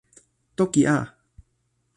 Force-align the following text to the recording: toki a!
toki 0.57 0.81
a! 0.97 0.97